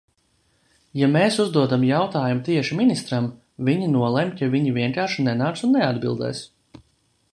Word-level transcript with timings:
Ja 0.99 1.09
mēs 1.15 1.35
uzdodam 1.43 1.83
jautājumu 1.89 2.41
tieši 2.47 2.77
ministram, 2.79 3.27
viņi 3.69 3.91
nolemj, 3.97 4.35
ka 4.41 4.51
viņi 4.57 4.75
vienkārši 4.79 5.27
nenāks 5.29 5.67
un 5.69 5.77
neatbildēs. 5.79 6.43